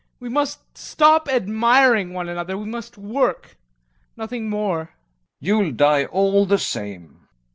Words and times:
We 0.19 0.29
must 0.29 0.75
stop 0.79 1.29
admiring 1.29 2.11
one 2.11 2.27
another. 2.27 2.57
We 2.57 2.65
must 2.65 2.97
work, 2.97 3.55
nothing 4.17 4.49
more. 4.49 4.95
GAEV. 5.43 5.47
You'll 5.47 5.71
die, 5.73 6.05
all 6.05 6.47
the 6.47 6.57
same. 6.57 7.27